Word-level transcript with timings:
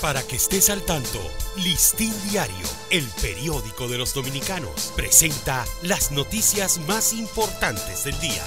Para 0.00 0.22
que 0.22 0.36
estés 0.36 0.70
al 0.70 0.82
tanto, 0.82 1.20
Listín 1.58 2.14
Diario, 2.30 2.66
el 2.90 3.06
periódico 3.20 3.86
de 3.86 3.98
los 3.98 4.14
dominicanos, 4.14 4.94
presenta 4.96 5.66
las 5.82 6.10
noticias 6.10 6.78
más 6.88 7.12
importantes 7.12 8.04
del 8.04 8.18
día. 8.18 8.42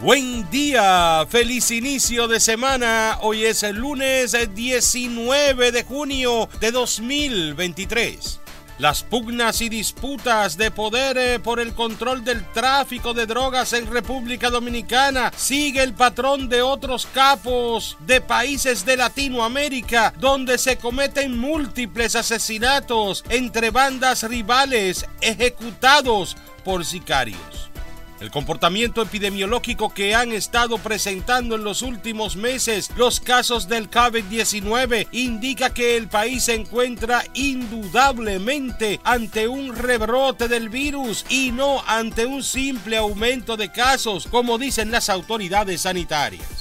Buen 0.00 0.48
día, 0.50 1.26
feliz 1.28 1.70
inicio 1.70 2.26
de 2.26 2.40
semana. 2.40 3.18
Hoy 3.20 3.44
es 3.44 3.62
el 3.64 3.76
lunes 3.76 4.34
19 4.54 5.72
de 5.72 5.84
junio 5.84 6.48
de 6.58 6.70
2023. 6.70 8.40
Las 8.78 9.04
pugnas 9.04 9.60
y 9.60 9.68
disputas 9.68 10.56
de 10.56 10.72
poder 10.72 11.16
eh, 11.16 11.38
por 11.38 11.60
el 11.60 11.74
control 11.74 12.24
del 12.24 12.44
tráfico 12.52 13.14
de 13.14 13.24
drogas 13.24 13.72
en 13.72 13.86
República 13.86 14.50
Dominicana 14.50 15.30
sigue 15.36 15.80
el 15.82 15.94
patrón 15.94 16.48
de 16.48 16.62
otros 16.62 17.06
capos 17.06 17.96
de 18.04 18.20
países 18.20 18.84
de 18.84 18.96
Latinoamérica 18.96 20.12
donde 20.18 20.58
se 20.58 20.76
cometen 20.76 21.38
múltiples 21.38 22.16
asesinatos 22.16 23.24
entre 23.28 23.70
bandas 23.70 24.24
rivales 24.24 25.06
ejecutados 25.20 26.36
por 26.64 26.84
sicarios. 26.84 27.73
El 28.20 28.30
comportamiento 28.30 29.02
epidemiológico 29.02 29.92
que 29.92 30.14
han 30.14 30.30
estado 30.32 30.78
presentando 30.78 31.56
en 31.56 31.64
los 31.64 31.82
últimos 31.82 32.36
meses 32.36 32.90
los 32.96 33.18
casos 33.18 33.68
del 33.68 33.90
COVID-19 33.90 35.08
indica 35.10 35.70
que 35.70 35.96
el 35.96 36.08
país 36.08 36.44
se 36.44 36.54
encuentra 36.54 37.24
indudablemente 37.34 39.00
ante 39.02 39.48
un 39.48 39.74
rebrote 39.74 40.46
del 40.46 40.68
virus 40.68 41.26
y 41.28 41.50
no 41.50 41.82
ante 41.86 42.24
un 42.24 42.44
simple 42.44 42.96
aumento 42.96 43.56
de 43.56 43.72
casos, 43.72 44.28
como 44.30 44.58
dicen 44.58 44.92
las 44.92 45.08
autoridades 45.08 45.80
sanitarias. 45.80 46.53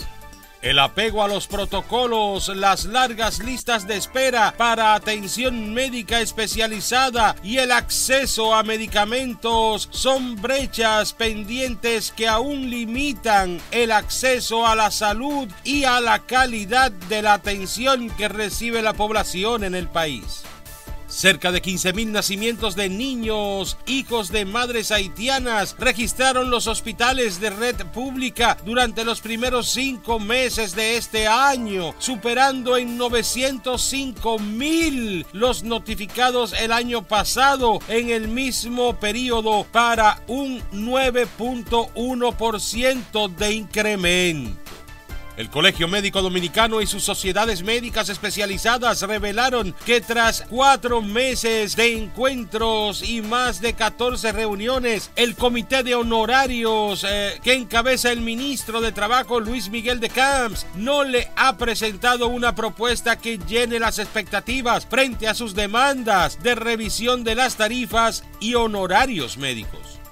El 0.63 0.79
apego 0.79 1.21
a 1.21 1.27
los 1.27 1.47
protocolos, 1.47 2.47
las 2.47 2.85
largas 2.85 3.39
listas 3.39 3.85
de 3.85 3.97
espera 3.97 4.53
para 4.55 4.95
atención 4.95 5.73
médica 5.73 6.21
especializada 6.21 7.35
y 7.43 7.57
el 7.57 7.73
acceso 7.73 8.55
a 8.55 8.63
medicamentos 8.63 9.89
son 9.91 10.41
brechas 10.41 11.11
pendientes 11.11 12.13
que 12.13 12.29
aún 12.29 12.69
limitan 12.69 13.59
el 13.71 13.91
acceso 13.91 14.65
a 14.65 14.73
la 14.73 14.89
salud 14.89 15.49
y 15.65 15.83
a 15.83 15.99
la 15.99 16.19
calidad 16.19 16.91
de 16.93 17.21
la 17.21 17.33
atención 17.33 18.09
que 18.11 18.29
recibe 18.29 18.81
la 18.81 18.93
población 18.93 19.65
en 19.65 19.75
el 19.75 19.89
país. 19.89 20.43
Cerca 21.13 21.51
de 21.51 21.61
15.000 21.61 22.07
nacimientos 22.07 22.75
de 22.75 22.89
niños, 22.89 23.77
hijos 23.85 24.29
de 24.29 24.45
madres 24.45 24.91
haitianas, 24.91 25.75
registraron 25.77 26.49
los 26.49 26.65
hospitales 26.65 27.39
de 27.39 27.51
red 27.51 27.75
pública 27.93 28.57
durante 28.65 29.05
los 29.05 29.21
primeros 29.21 29.69
cinco 29.69 30.19
meses 30.19 30.73
de 30.73 30.97
este 30.97 31.27
año, 31.27 31.93
superando 31.99 32.77
en 32.77 32.97
905.000 32.97 35.27
los 35.33 35.61
notificados 35.61 36.55
el 36.59 36.71
año 36.71 37.07
pasado 37.07 37.77
en 37.89 38.09
el 38.09 38.27
mismo 38.27 38.99
periodo 38.99 39.67
para 39.71 40.19
un 40.27 40.63
9.1% 40.71 43.35
de 43.35 43.53
incremento. 43.53 44.62
El 45.35 45.49
Colegio 45.49 45.87
Médico 45.87 46.21
Dominicano 46.21 46.79
y 46.79 46.85
sus 46.85 47.03
sociedades 47.03 47.63
médicas 47.63 48.09
especializadas 48.09 49.01
revelaron 49.01 49.73
que 49.83 49.99
tras 49.99 50.43
cuatro 50.47 51.01
meses 51.01 51.75
de 51.75 51.97
encuentros 51.97 53.01
y 53.01 53.23
más 53.23 53.59
de 53.59 53.73
14 53.73 54.31
reuniones, 54.31 55.09
el 55.15 55.35
Comité 55.35 55.81
de 55.81 55.95
Honorarios 55.95 57.03
eh, 57.09 57.39
que 57.43 57.53
encabeza 57.53 58.11
el 58.11 58.21
ministro 58.21 58.79
de 58.79 58.91
Trabajo 58.91 59.39
Luis 59.39 59.69
Miguel 59.69 59.99
de 59.99 60.09
Camps 60.09 60.67
no 60.75 61.03
le 61.03 61.31
ha 61.35 61.57
presentado 61.57 62.27
una 62.27 62.53
propuesta 62.53 63.17
que 63.17 63.39
llene 63.39 63.79
las 63.79 63.97
expectativas 63.97 64.85
frente 64.85 65.27
a 65.27 65.33
sus 65.33 65.55
demandas 65.55 66.43
de 66.43 66.53
revisión 66.53 67.23
de 67.23 67.33
las 67.33 67.55
tarifas 67.55 68.23
y 68.39 68.53
honorarios 68.53 69.37
médicos. 69.37 70.02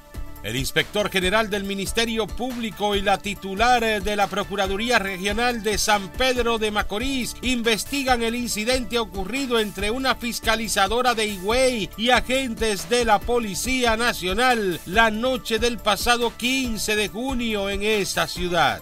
El 0.43 0.55
inspector 0.55 1.09
general 1.11 1.51
del 1.51 1.63
Ministerio 1.63 2.25
Público 2.25 2.95
y 2.95 3.01
la 3.01 3.19
titular 3.19 3.83
eh, 3.83 3.99
de 3.99 4.15
la 4.15 4.27
Procuraduría 4.27 4.97
Regional 4.97 5.61
de 5.61 5.77
San 5.77 6.09
Pedro 6.09 6.57
de 6.57 6.71
Macorís 6.71 7.35
investigan 7.43 8.23
el 8.23 8.33
incidente 8.33 8.97
ocurrido 8.97 9.59
entre 9.59 9.91
una 9.91 10.15
fiscalizadora 10.15 11.13
de 11.13 11.27
Higüey 11.27 11.89
y 11.95 12.09
agentes 12.09 12.89
de 12.89 13.05
la 13.05 13.19
Policía 13.19 13.97
Nacional 13.97 14.79
la 14.87 15.11
noche 15.11 15.59
del 15.59 15.77
pasado 15.77 16.33
15 16.35 16.95
de 16.95 17.07
junio 17.07 17.69
en 17.69 17.83
esta 17.83 18.27
ciudad. 18.27 18.81